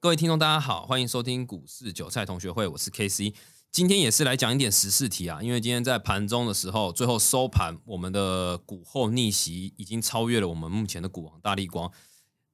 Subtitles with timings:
[0.00, 3.34] 各位听众，大家好，欢迎收听股市韭菜同学会，我是 KC。
[3.72, 11.90] 今天也是来讲一点时事题啊，因为今天在盘中的时候，最后收盘，我们的股后逆袭已经超越了我们目前的股王大力光。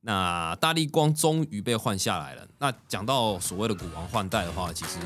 [0.00, 2.48] 那大力光终于被换下来了。
[2.60, 4.98] 那讲到所谓的股王换代的话，其实。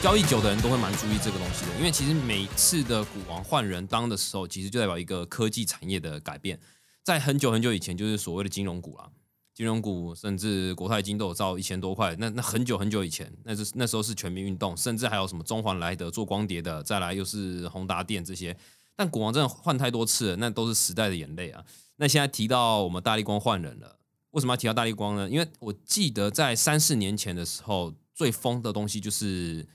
[0.00, 6.58] 交易久的人都会蛮注意这个东西的，因为其实每次的股王换人当的时候，其实就代表一个科技产业的改变。
[7.02, 9.10] 在很久很久以前，就是所谓的金融股啦，
[9.52, 12.14] 金融股甚至国泰金都有造一千多块。
[12.16, 18.56] 那那很久很久以前，那是那时候是全民运动，甚至还有什么中环来的做光碟的，再来又是宏达电这些。
[18.94, 21.64] 但股王真的换太多次了，那都是时代的眼泪啊。
[21.96, 23.98] 那现在提到我们大力光换人了，
[24.30, 25.28] 为什么要提到大力光呢？
[25.28, 29.66] 因为我记得在三四年前的时候，最疯的东西就是。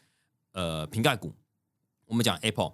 [0.54, 1.34] 呃，瓶盖股，
[2.06, 2.74] 我们讲 Apple，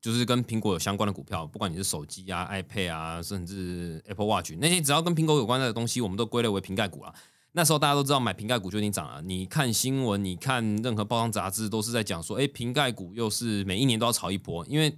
[0.00, 7.14] 就是跟苹果有相关的股票，不管你是手机啊、iPad 啊，甚至 Apple Watch 那些只要跟苹果有关的东西，我们都归类为瓶盖股了。
[7.52, 9.20] 那时候大家都知道买瓶盖股就已经涨了。
[9.20, 14.96] 你看新闻，你看任何报章杂志，都是在讲说，哎，瓶盖股又是每一年都要炒一波，因为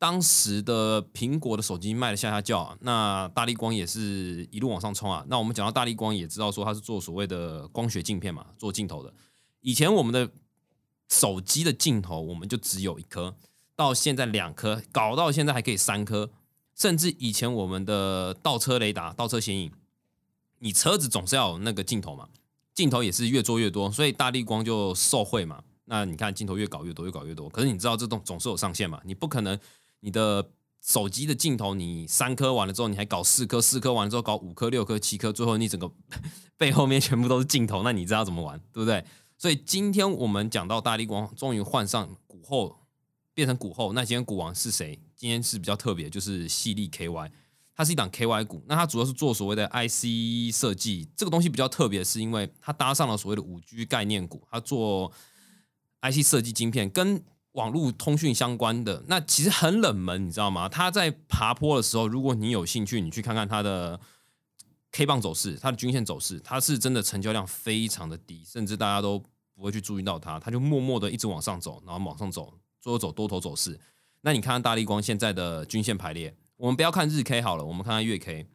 [0.00, 5.24] 当时的苹果的手机卖的下下叫啊，那大力光也是一路往上冲啊。
[5.28, 9.14] 那我们讲到大力光，也知道说它是做所谓的光学镜片嘛，做镜头的。
[9.60, 10.28] 以前我们的。
[11.08, 13.36] 手机的镜头我们就只有一颗，
[13.74, 16.30] 到现在两颗，搞到现在还可以三颗，
[16.74, 19.72] 甚至以前我们的倒车雷达、倒车显影，
[20.58, 22.28] 你车子总是要有那个镜头嘛，
[22.74, 25.62] 镜头也是越做越多，所以大力光就受贿嘛。
[25.84, 29.56] 那你看镜头越搞越多，越搞越多，可是你知道这种总是有上限嘛，你不可能
[30.00, 30.50] 你的
[30.82, 35.88] 手机的镜头你三颗完了之后，你还搞四颗，四颗完了之后搞五颗、六颗、七颗，最后你整个
[36.58, 39.04] 背后面全部都是镜头，那你知道怎么玩，对不对？
[39.38, 42.78] 所以今天我们讲到大力光终于换上股后，
[43.34, 43.92] 变成股后。
[43.92, 44.98] 那今天股王是谁？
[45.14, 47.30] 今天是比较特别，就是细粒 KY，
[47.74, 48.62] 它是一档 KY 股。
[48.66, 55.12] 那它主要是做所谓的 IC 设计，这个东西比较特别，是因为它搭上了所谓的五 G 概念股，它做
[56.00, 57.22] IC 设计晶片，跟
[57.52, 59.04] 网络通讯相关的。
[59.06, 60.66] 那其实很冷门，你知道吗？
[60.68, 64.00] 它在爬坡的时候，如果你有兴趣，你去看看它的。
[64.96, 69.22] K 棒走势，它的均线走势，它是真的成交量非常的低，甚至大家都
[69.54, 73.78] 不会去注意到它，它就默默的一直往上走，然后往上走，最后走多头走势。
[74.22, 78.46] 那你看看大力光现在的均线排列，我们不要看日 K 好了，我们看看月 K。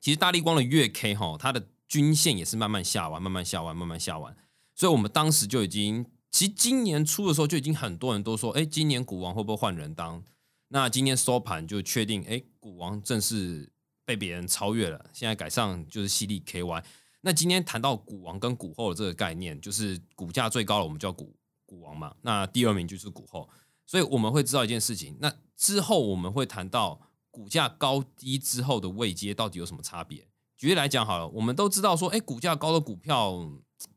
[0.00, 4.34] 其实大力光的月 K 哈，它的均线也是慢慢下完，慢慢下完，慢慢下完。
[4.74, 10.24] 所以我们当时就已经，其实今年初的时候就已经很多人都说，哎，今年股王会不会换人当？
[10.68, 13.70] 那今天收盘就确定，哎，股王正式。
[14.08, 16.82] 被别人超越了，现在改上就是犀利 KY。
[17.20, 21.36] 那今天谈到股王跟股后的这个概念，就是股价最高了，我们叫股
[21.66, 22.16] 股王嘛。
[22.22, 23.46] 那第二名就是股后，
[23.84, 25.14] 所以我们会知道一件事情。
[25.20, 26.98] 那之后我们会谈到
[27.30, 30.26] 股价高低之后的位阶到底有什么差别。
[30.56, 33.46] 举例来讲好了，我们都知道说，哎，股价高的股票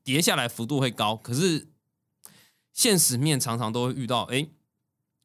[0.03, 1.69] 跌下来幅度会高，可是
[2.73, 4.49] 现实面常常都会遇到，哎，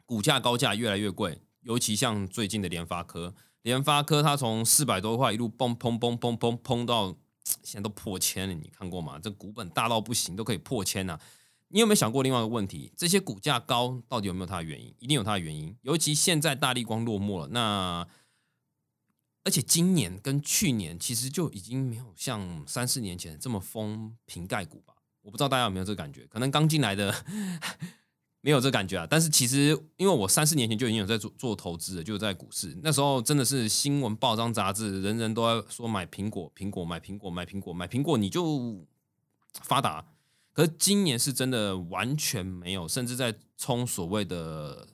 [0.05, 3.35] 股价高价越来越贵，尤其像最近的联发科。
[3.63, 7.17] 联发科它从四百多块一路崩崩崩崩崩崩到
[7.65, 9.19] 现在都破千了，你看过吗？
[9.19, 11.19] 这股本大到不行，都可以破千呐。
[11.69, 12.93] 你有没有想过另外一个问题？
[12.97, 14.95] 这些股价高到底有没有它的原因？
[15.01, 15.77] 一定有它的原因。
[15.83, 18.07] 尤其现在大力光落寞了，那
[19.43, 24.95] 而且今年跟去年其实就已经没有像三四年前这么疯瓶盖股吧？
[25.23, 26.25] 我不知道大家有没有这个感觉？
[26.29, 27.13] 可能刚进来的。
[28.47, 38.87] 没有这感觉啊，但是其实因为我三四年前就已经有在做做投资了，就在股市那时候真的是新闻报章杂志人人都在说买苹果，苹果买苹果买苹果买苹果你就
[39.63, 40.07] 发达。
[40.53, 44.87] 可是今年是真的完全没有，甚至在冲所谓的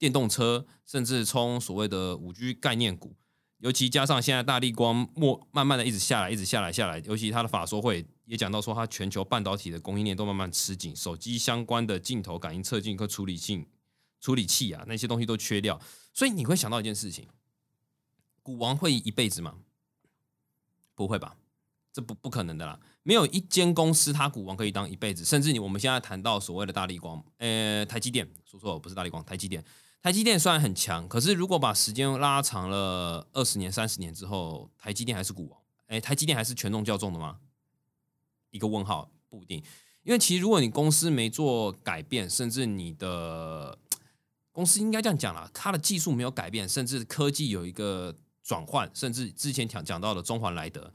[0.00, 3.14] 电动车，甚至冲所谓的五 G 概念股。
[3.58, 6.98] 尤其加上现在大力光末慢慢的一直下来，一直下来下来。
[7.06, 13.66] 尤其它的法说会也讲到说，它全球半导体的供应链都慢慢吃紧，手机相关的镜头、感应、测镜和处理器
[14.20, 15.80] 处理器啊，那些东西都缺掉。
[16.12, 17.28] 所以你会想到一件事情：
[18.42, 19.56] 股王会一辈子吗？
[20.94, 21.36] 不会吧，
[21.92, 22.80] 这不不可能的啦。
[23.02, 25.24] 没有一间公司它股王可以当一辈子。
[25.24, 29.64] 甚至你我们现在谈到所谓的大力光，呃，台积电，说错了，不是大力光，台积电。
[30.02, 35.60] 台积电虽然很强，可是如果把时间拉长了二十年、三十年之后，台积电还是股王？
[35.88, 37.38] 哎，台积电还是权重较重的吗？
[38.50, 39.62] 一个问号，不一定。
[40.02, 43.78] 因为其实如果你公司没做改变，甚至你的
[44.52, 50.92] 公司应该这样讲啦，它的技术没有改变，甚至科技有一个转换，甚至之前讲讲到的中环来德，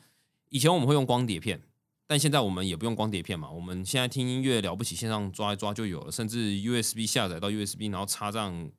[0.50, 1.62] 以前我们会用光碟片。
[2.08, 8.70] 但现在我们也不用光碟片嘛，我们现在听音乐了不起，线上抓一抓就有了，甚至 USB 下载到 USB，然后插上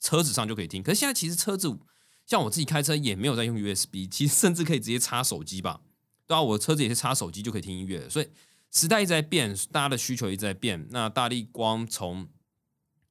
[0.00, 0.82] 车子上就可以听。
[0.82, 1.78] 可是现在其实车子
[2.24, 5.82] 像我自己开车也没有在用 USB，其实甚至可以直接插手机吧。
[6.32, 8.26] 对啊，我车子也是插手机就可以听音乐，所以
[8.70, 10.88] 时代一直在变，大家的需求一直在变。
[10.90, 12.26] 那大力光从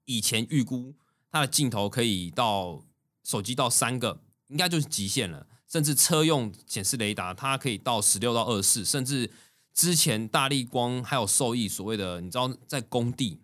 [0.05, 0.95] 以前预估
[1.31, 2.83] 它的镜头可以到
[3.23, 5.45] 手机到三个，应该就是极限了。
[5.67, 9.29] 甚至车用显示雷达，它可以到十六到二十四，甚至
[9.71, 13.39] 之前大力光还有受益所谓的，你知道在工地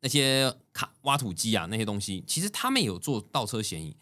[0.00, 3.96] 那些卡挖土机啊那些东西，其实他们有做倒车嫌疑。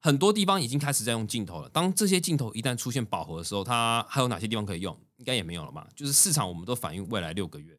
[0.00, 1.68] 很多地方已经开始在用镜头了。
[1.70, 4.96] 当这些镜头一旦出现饱和的时候，它还有哪些地方可以用？
[5.16, 5.88] 应该也没有了吧？
[5.96, 7.76] 就是市场，我们都反映未来六个月，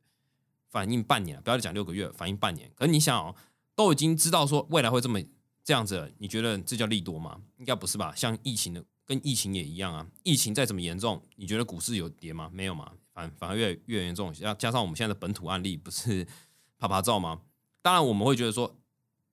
[0.69, 2.69] 反映半年，不要讲六个月，反映半年。
[2.75, 3.33] 可是你想哦，
[3.74, 5.21] 都已经知道说未来会这么
[5.63, 7.39] 这样子，你觉得这叫利多吗？
[7.57, 8.13] 应该不是吧？
[8.13, 10.06] 像疫情的，跟疫情也一样啊。
[10.24, 12.50] 疫情再怎么严重，你觉得股市有跌吗？
[12.54, 14.33] 没有嘛，反反而越越严重。
[14.33, 16.27] 加加上我们现在的本土案例，不是
[16.77, 17.39] 啪啪照吗？
[17.81, 18.75] 当然我们会觉得说。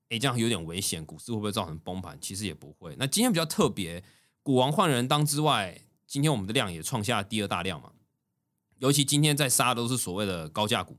[0.09, 2.17] 哎，这样有点危险，股市会不会造成崩盘？
[2.21, 2.95] 其实也不会。
[2.97, 4.03] 那今天比较特别，
[4.41, 7.91] 股王换人当之外，今天我们的量也创下第二大量嘛。
[8.79, 10.97] 尤其今天在杀都是所谓的高价股，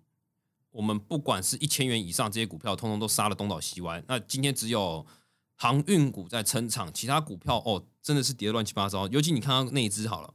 [0.72, 4.02] 我们不管是一千元以上这些股票，通通都杀了东倒西歪。
[4.08, 5.06] 那今天只有
[5.54, 9.08] 航运股在撑场，其他股票哦，真的是跌的乱七八糟。
[9.08, 10.34] 尤其你看到内资好了，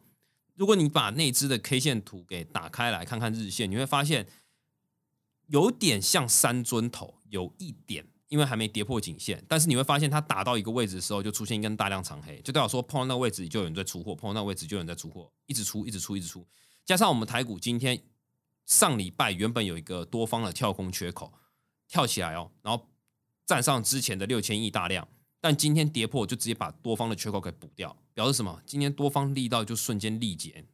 [0.55, 4.25] 如果你把内资的 K 线图给打开来看看日线，你会发现
[5.47, 8.07] 有点像三尊头，有一点。
[8.33, 16.43] 因为还没跌破颈线，但是你会发现它打到一个位置的时候，就出现一根大量长黑，就代表说碰到那个位置就有人在出货，碰到那个位置就有人在出货，一直出，一直出，一直出。
[16.83, 18.01] 加上我们台股今天
[18.65, 21.31] 上礼拜原本有一个多方的跳空缺口
[21.87, 22.87] 跳起来哦，然后
[23.45, 25.07] 站上之前的六千亿大量，
[25.39, 28.59] 但今天跌破就直接把多方的缺口给补掉，表示什么？
[28.65, 30.65] 今天多方力道就瞬间力减，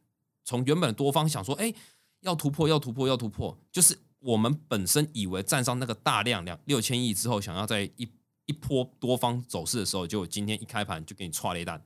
[0.44, 1.74] 从原本多方想说，哎，
[2.20, 3.98] 要突破，要突破，要突破，就是。
[4.20, 8.08] 我们本身以为站上那个大量两六千亿之后，想要在一
[8.46, 11.82] 一波多方走势的时候，就今天一开盘就给你踹了一弹，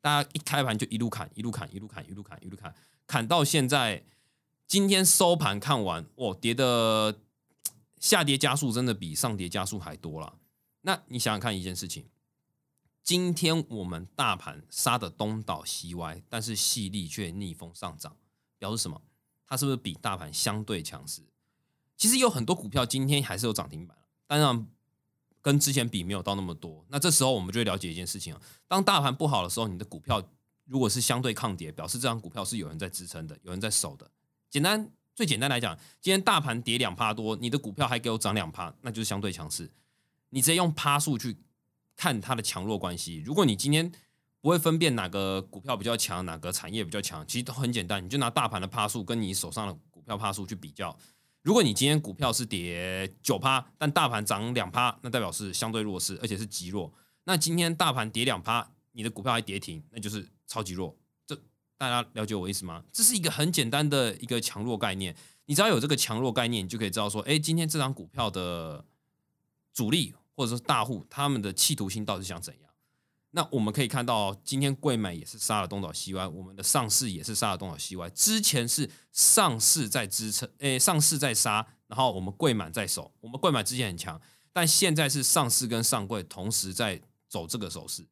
[0.00, 2.74] 大家一开盘就一路砍，一路砍，一路砍，一路砍，一路砍，
[3.06, 4.04] 砍到现在，
[4.66, 7.18] 今天收盘看完，哇，跌的
[7.98, 10.34] 下跌加速真的比上跌加速还多了。
[10.82, 12.06] 那你想想看一件事情，
[13.02, 18.16] 今天我们大盘杀的东倒西歪，但是细粒却逆风上涨，
[18.58, 19.00] 表示什么？
[19.46, 21.22] 它是不是比大盘相对强势？
[21.98, 23.94] 其实有很多股票今天还是有涨停板
[24.26, 24.66] 当然
[25.42, 26.84] 跟之前比没有到那么多。
[26.88, 30.22] 那这时候我们就会了解一件事情啊，当大盘不好的时候，你的股票
[30.64, 34.10] 如果是相对抗跌，表示这张股票是有人在支撑的，有人在守的。
[34.50, 39.70] 简单最简单来讲，今天大盘跌两趴多，你的股票还给我涨两趴，那就是相对强势。
[40.30, 41.36] 你直接用趴数去
[41.96, 43.22] 看它的强弱关系。
[43.24, 43.90] 如果你今天
[44.40, 50.94] 不会分辨哪个股票比较强，哪个产业比较强，其实都很简单，你就拿大盘的趴数跟你手上的股票趴数去比较。
[51.48, 56.92] 如果你今天股票是跌九趴，但大盘涨两趴，那代表是相对弱势，而且是极弱。
[57.24, 60.94] 那今天大盘跌两趴，你的股票还跌停，那就是超级弱。
[61.26, 61.34] 这
[61.78, 62.84] 大家了解我意思吗？
[62.92, 65.16] 这是一个很简单的一个强弱概念。
[65.46, 68.84] 你只要有这个强弱概念，你就可以知道说，哎，今天这张股票的
[69.72, 72.67] 主力或者说大户他们的企图心到底想怎样？
[73.32, 78.08] 那我们可以看到，今天贵买也是杀了东倒西歪，我们的上市也是杀了东倒西歪。
[78.10, 83.12] 之前是上市在支撑，诶，上市在杀，然后我们贵满在守。
[83.20, 84.20] 我们贵满之前很强，
[84.52, 88.06] 但现在是上市跟上柜同时在走这个手势。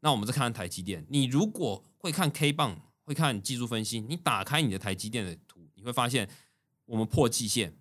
[0.00, 6.28] 那我们再看看台积电，你如果会看 K 棒，会看技术分析，你打开你的台积电的图，你会发现
[6.86, 7.76] 我们破季线，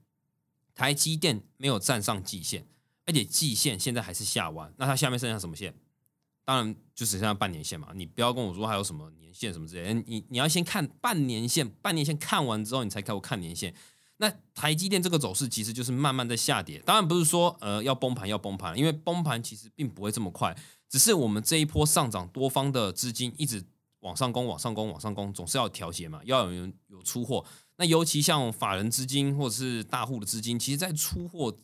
[0.76, 2.68] 台积电没有站上季线，
[3.06, 5.74] 而且季线现在还是下弯，那它下面剩下什么线？
[6.46, 13.74] 当然就只剩下半年线嘛，你不要跟我说还有什么年限什么之类，你你要先看半年线，半年线看完之后，你才给我看年限。
[14.18, 20.56] 那台积电这个走势其实就是慢慢在下跌，当然不是说呃要崩盘要崩盘，因为崩盘其实并不会这么快，
[20.88, 23.64] 只是我们这一波上涨，多方的资金一直
[24.02, 27.44] 往上攻，往上攻，往上攻，总是要调节嘛，要有人有出货。
[27.78, 31.58] 那尤其像法人资金或者是大户的资金，其实在出货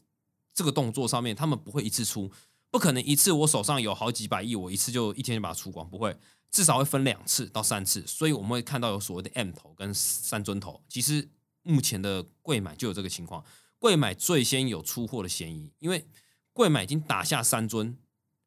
[0.53, 2.31] 这个动作上面，他们不会一次出。
[2.72, 6.16] 不可能一次我手上有好几百亿，我一次就一天就把它出光，不会，
[6.52, 10.84] 至少会分两次到三次，所以我们会看到有所谓的 M 头跟三尊头。
[10.88, 11.28] 其实
[11.64, 13.44] 目前的贵买就有这个情况，
[13.80, 16.06] 贵买最先有出货的嫌疑，因为
[16.54, 17.98] 贵买已经打下三尊，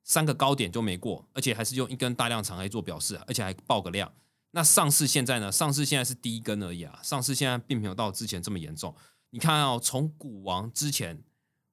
[0.05, 4.12] 三个高点就没过，而且还是用一根大量长黑做表示，而且还爆个量。
[4.52, 5.50] 那上市现在呢？
[5.50, 8.95] 上市现在是第一根而已啊，上市现在并没有到之前这么严重。
[9.31, 11.25] 你看哦，从股王之前。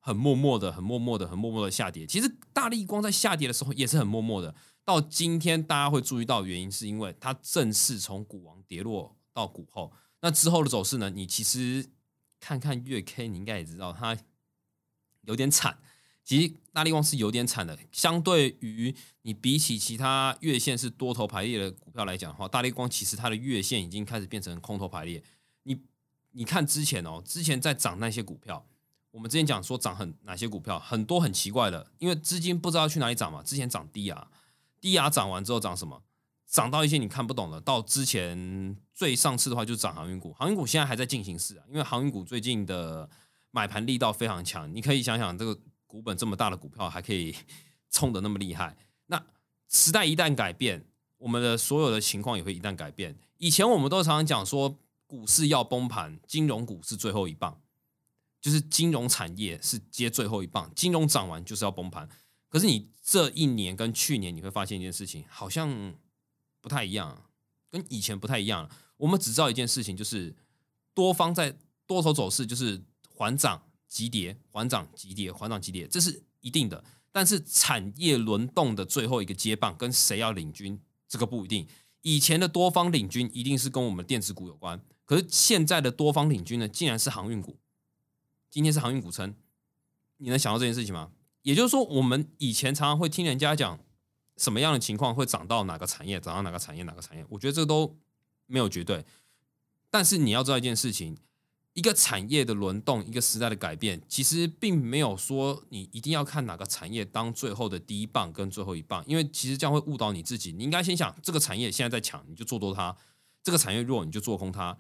[0.10, 2.04] 很默默的，很默默的，很默默的下跌。
[2.08, 4.56] 其实大力光在下跌的时候也是很默默的。
[4.84, 11.12] 到今天大家会注意到原因，是因为它正式从股王跌落到股后，那之后的走势呢？
[11.12, 11.88] 你其实
[12.40, 14.18] 看看月 K，你应该也知道它
[15.26, 15.78] 有点惨。
[16.24, 25.24] 其实大力光是有点惨的，相对于你比起其他月线是多头排列的股票来讲的话，大力光其实它的月线已经开始变成空头排列。
[25.64, 25.80] 你
[26.32, 28.66] 你看之前哦，之前在涨那些股票，
[29.20, 33.44] 我们之前讲说涨很哪些股票，很多很奇怪的，因为资金不知道去哪里涨嘛。
[33.44, 34.30] 之前涨低啊，
[34.80, 36.02] 低啊涨完之后涨什么？
[36.48, 37.60] 涨到一些你看不懂的。
[37.60, 43.10] 到之前最上次的话就是涨航运股，航运股现在还在进行式啊，因为航运股最近的
[43.52, 45.60] 买盘力道非常强，你可以想想这个。
[45.86, 47.36] 股本这么大的股票还可以
[47.90, 49.20] 冲的那么厉害，那
[49.70, 50.86] 时代一旦改变，
[51.18, 53.18] 我们的所有的情况也会一旦改变。
[53.40, 57.60] 以前我们都常常讲说，股市要崩盘，金融股是最后一棒，
[58.42, 62.08] 就是金融产业是接最后一棒，金融涨完就是要崩盘。
[62.48, 65.94] 可是你这一年跟去年，你会发现一件事情，好像
[66.62, 67.24] 不太一样，
[67.70, 68.70] 跟以前不太一样。
[68.98, 70.36] 我们只知道一件事情，就是
[70.94, 73.64] 多方在多头走势，就是缓涨。
[73.90, 76.84] 急跌、缓涨、急跌、缓涨、急跌，这是一定的。
[77.12, 81.68] 但是产业轮动的最后一个接棒，跟谁要领军，这个不一定。
[82.04, 87.58] 以前的多方领军一定是跟我们电子股有关，可是现在的多方领军呢，竟然是航运股。
[88.50, 89.36] 今天是航运股称，
[90.18, 91.12] 你能想到这件事情吗？
[91.44, 93.80] 也就是说，我们以前常常会听人家讲
[94.38, 97.98] 什么样的情况会涨到哪个产业，涨到哪个产业，哪个产业，我觉得这都
[98.46, 99.06] 没有绝对。
[99.90, 101.18] 但是你要知道一件事情。
[101.74, 110.52] 一个产业的轮动，一个时代的改变，其实并没有说你一定要看哪个产业当最后的第一棒跟最后一棒，因为其实这样会误导你自己。
[110.52, 112.94] 你应该先想，这个产业现在在抢，你就做多它；
[113.42, 114.76] 这个产业弱，你就做空它。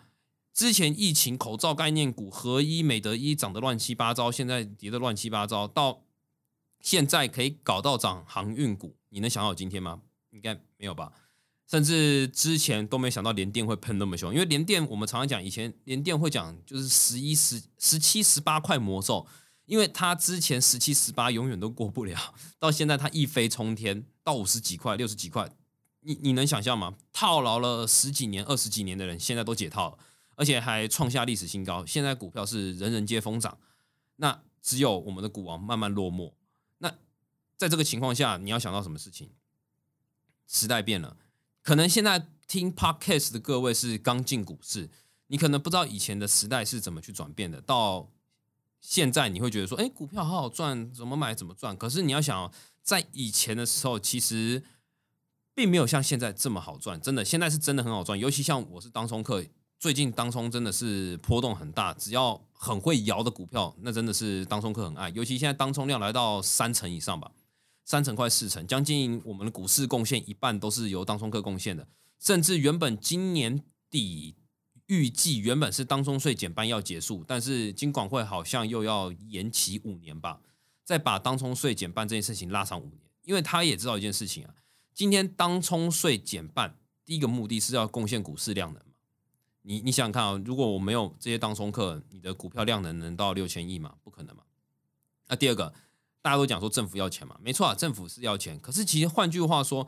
[0.59, 6.01] 之前疫情口罩概念股合一、美德一涨得乱七八糟，现在跌得乱七八糟，到
[6.81, 10.01] 现在可以搞到涨航运股，你能想到今天吗？
[10.31, 11.13] 应该没有吧。
[11.65, 19.25] 甚至之前都没想到连电会喷那么凶，因为连电我们常常讲，以前连电会讲就是十一十十七十八块魔咒，
[19.63, 25.49] 因为它之前十七十八永远都过不了，到现在它一飞冲天到五十几块六十几块，
[26.01, 26.95] 你你能想象吗？
[27.13, 29.97] 套牢了十几年二十几年的人现在都解套了，
[30.39, 31.85] 而且还创下历史新高。
[31.85, 33.57] 现在股票是人人皆疯涨，
[34.15, 36.31] 那只有我们的股王慢慢落寞。
[36.77, 36.89] 那
[37.57, 39.31] 在这个情况下，你要想到什么事情？
[40.47, 41.17] 时代变了。
[41.61, 44.89] 可能现在听 podcast 的各位是刚进股市，
[45.27, 47.59] 你可能不知道以前的时代是怎么去转变的。
[47.59, 48.09] 到
[48.79, 51.75] 现在你会觉得说，哎，股票好好赚，怎么买怎么赚。
[51.75, 52.49] 可是你要想，
[52.81, 54.63] 在以前的时候，其实
[55.53, 56.99] 并没有像现在这么好赚。
[57.01, 58.17] 真的，现在是真的很好赚。
[58.17, 59.43] 尤其像我是当冲客，
[59.79, 61.93] 最近当冲真的是波动很大。
[61.93, 65.09] 只要很会摇的股票，那真的是当冲客很爱。
[65.09, 67.31] 尤其现在当冲量来到三成以上吧。
[67.85, 71.87] 三成快四成，将近我们的股市贡献一半都是由当冲客贡献的，
[72.19, 74.35] 甚至原本今年底
[74.85, 80.39] 预计原本是当冲税减半要结束，但是金管会好像又要延期五年吧，
[80.85, 84.53] 再把当冲税减半这件事情拉长五年，因为他也知道一件事情啊，
[84.93, 88.85] 今天当冲税减半，第一个目的是要贡献股市量的，
[89.61, 93.95] 你你想想看啊，如果我没有这些当冲客，你的股票量能能到六千亿吗？
[94.03, 94.43] 不可能嘛。
[95.27, 95.73] 那第二个。
[96.21, 98.59] 大家都讲说政府要钱嘛，没错啊，政府是要钱。
[98.59, 99.87] 可是其实换句话说，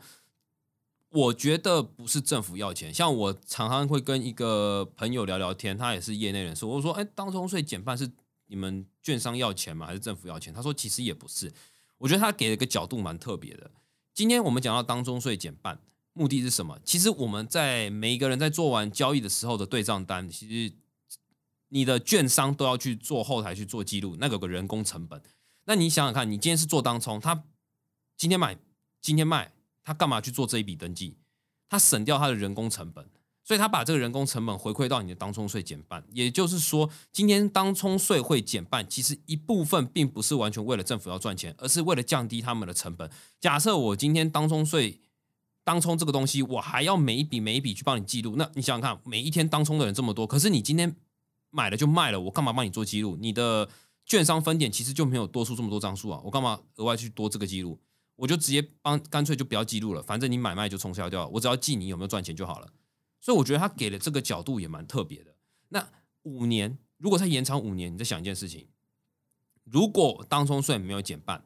[1.10, 2.92] 我觉得不是政府要钱。
[2.92, 8.10] 像我常常会跟一个朋友聊聊天，他也是业内人士，我说：“哎，当中税减半是
[8.46, 9.84] 你们券商要钱吗？
[9.84, 11.52] 还是政府要钱？”他说：“其实也不是。”
[11.98, 13.70] 我觉得他给了个角度蛮特别的。
[14.14, 15.78] 今天我们讲到当中税减半，
[16.14, 16.78] 目的是什么？
[16.84, 20.74] 其实我们在每一个人在做完交易的时候的对账单，其实
[21.68, 25.22] 你的券商都要去做后台去做记录，那有个人工成本。
[25.64, 27.44] 那你想想看，你今天是做当冲，他
[28.16, 28.58] 今天买，
[29.00, 29.52] 今天卖，
[29.82, 31.16] 他干嘛去做这一笔登记？
[31.68, 33.08] 他省掉他的人工成本，
[33.42, 36.04] 所以他把这个人工成本回馈到你的当冲税减半。
[36.12, 43.10] 也就是说，今天当冲税会减半，其实一部分并不是完全为了政府要赚钱，而是为了降低他们的成本。
[43.40, 45.00] 假设我今天当冲税
[45.64, 50.96] 当冲这个东西，我还要每一笔每一笔去帮你记录，那你想想看，每一天当冲的人这么多，可是你今天
[51.50, 53.16] 买了就卖了，我干嘛帮你做记录？
[53.20, 53.68] 你的
[54.04, 57.80] 券商分点其实就没有多出这么多张数啊，我干嘛额外去多这个记录？
[58.16, 62.68] 我就直接帮，干脆就不要记录了，反正你买卖就冲销掉，我只要记你有没有赚钱就好了。
[63.20, 65.34] 所以我觉得他给的这个角度也蛮特别的。
[65.68, 65.88] 那
[66.22, 68.66] 五年，如果他延长五年，你再想一件事情：
[69.64, 71.44] 如果当冲税没有减半，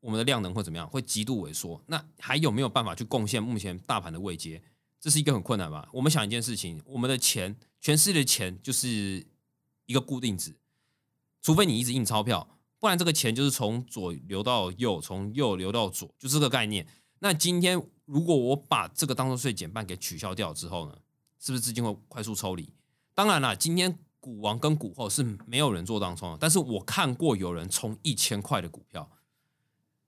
[0.00, 0.88] 我们的量能会怎么样？
[0.88, 1.82] 会极度萎缩。
[1.86, 4.62] 那还有没有办法去贡献目前大盘的位阶？
[4.98, 5.88] 这是一个很困难吧？
[5.92, 9.26] 我们想一件事情：我们的钱，全世界的钱就是
[9.86, 10.56] 一个固定值。
[11.42, 16.86] 除非你一直印钞票，不然这个钱就是从左流到右，从右流到左，就这个概念。
[17.20, 20.98] 那今天如果我把这个当中税减半给取消掉之后呢，
[21.38, 22.72] 是不是资金会快速抽离？
[23.14, 29.10] 当然了，今天股王跟股后是没有人做当冲的，但是我看过有人冲一千块的股票，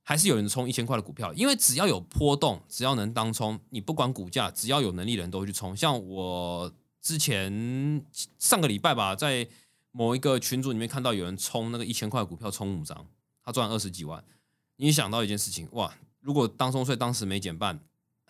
[0.03, 5.77] 还是有人冲一千块的股票，因为只要有波动，只要能当冲，你不管股价，只要有能力的人都会去冲。
[5.77, 8.05] 像我之前
[8.39, 9.47] 上个礼拜吧，在
[9.91, 13.07] 某一个群组里面看到有人冲那个一千块股票冲五张，
[13.45, 14.25] 他赚二十几万。
[14.77, 15.95] 你想到一件事情，哇！
[16.21, 17.81] 如果当冲税当时没减半，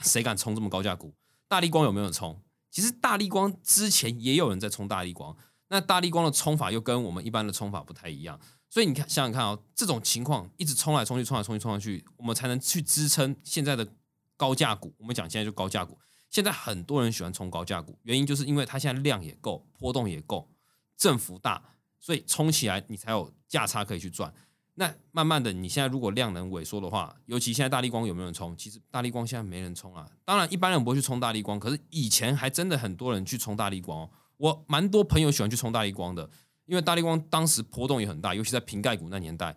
[0.01, 1.13] 谁敢冲这么高价股？
[1.47, 2.41] 大力光有没有冲？
[2.71, 5.37] 其实大力光之前也有人在冲大力光，
[5.69, 8.41] 那大力光的冲法又跟我们一般的冲法不太一样，
[8.73, 13.87] 所以你看想想看啊，这种情况一直冲来冲去，冲来冲去，冲上去，我们才能去支撑现在的
[14.35, 14.95] 高价股。
[14.97, 15.99] 我们讲现在就高价股，
[16.31, 20.51] 现在很多人喜欢冲高价股，原因就是因为它现在量也够，波动也够，
[20.97, 21.63] 振幅大，
[22.01, 24.33] 所以冲起来你才有价差可以去赚。
[24.77, 28.57] 那慢慢的，你现在如果量能萎缩的话，尤其现在大力光有没有人冲？
[28.57, 30.09] 其实大力光现在没人冲啊。
[30.25, 34.11] 当然，一般人不会去冲大力光，可是以前还真的很多人去冲大力光哦。
[34.39, 36.31] 我蛮多朋友喜欢去冲大力光的，
[36.73, 39.55] 因为大力光当时波动也很大，尤其在瓶盖股那年代。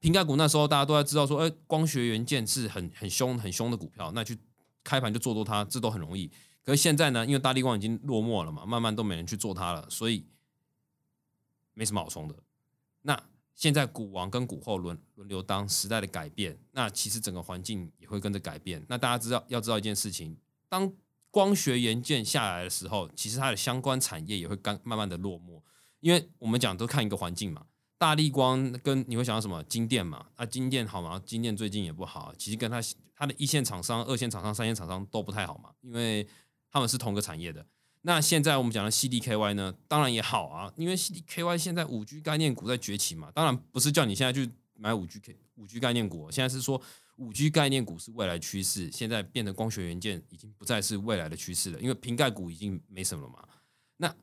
[0.00, 4.36] 瓶盖股那时候大家都在知道说，哎，光学元件是很很凶很凶的股票，那去
[4.82, 6.28] 开盘就做多它，这都很容易。
[6.64, 10.26] 可是现在呢，因为大力光已经落寞了嘛，慢慢都没人去做它了，所以
[11.74, 12.34] 没什么好冲的。
[13.02, 13.22] 那。
[13.52, 18.82] 现在股王跟股后轮轮流当时代的改变，那其实整个环境也会跟着改变。
[18.88, 20.34] 那大家知道要知道一件事情，
[20.66, 20.90] 当
[21.30, 25.60] 光学元件下来的时候，其实它的相关产业也会刚慢慢的落寞。
[26.00, 27.64] 因为我们讲都看一个环境嘛，
[27.96, 30.26] 大力光跟你会想到什么金电嘛？
[30.34, 31.22] 啊，金电好吗？
[31.24, 32.80] 金电最近也不好，其实跟它
[33.14, 36.26] 它的一线厂商、二线厂商、三线厂商都不太好嘛，因为
[36.70, 37.64] 他们是同个产业的。
[38.02, 43.30] 那现在我们讲的 CDKY 呢，当然也好啊，因为 CDKY 现在五 G 概念股在崛起嘛。
[43.34, 46.80] 当然不是叫你现在去买五 G K 五 G 概念股，现在是说
[47.16, 53.46] 五 G 概念股是未来趋势，现在变成光学元件已经不再是未来的趋势了，因为瓶盖股已经没什么了嘛。
[53.98, 54.16] 那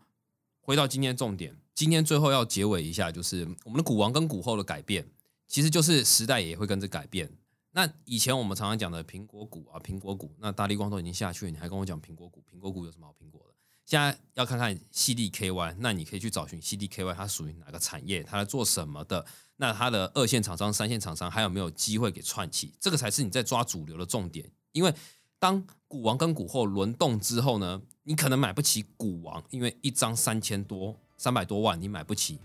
[0.67, 5.09] 回到今天重点，今天最后要结尾一下，就是我们的股王跟股后的改变，
[5.47, 7.31] 其实就是时代也会跟着改变。
[7.71, 12.44] 那以前我们常常讲的苹果股啊，苹果股，那大力光都已经下去了，你还跟我讲苹果股？
[12.53, 13.53] 苹果股有什么好苹果的？
[13.85, 19.25] 现在要看看 CDKY，那你可以去找寻 CDKY，它属于哪个产业，它在做什么的？
[19.55, 22.74] 那它的二线厂商、三线厂商还有没有机会给串起？
[22.77, 24.51] 这个才是你在抓主流的重点。
[24.74, 24.94] 因为
[25.39, 32.39] 当股王跟股后轮动之后呢，你可能买不起股王，因为一张三千多、三百多万，你买不起。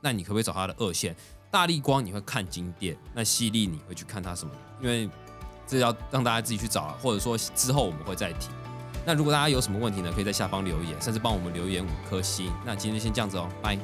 [0.00, 1.12] 那你可不可以找它的二线？
[1.50, 4.54] 大力光你会看金店，那犀利你会去看它什么？
[4.80, 5.10] 因为
[5.66, 8.48] 这要让大家自己去找啊，或者说之后我们会再提。
[9.04, 10.12] 那如果大家有什么问题呢？
[10.14, 12.52] 可以在下方留言，甚至帮我们留言五颗星。
[12.64, 13.76] 那今天先这样子哦，拜。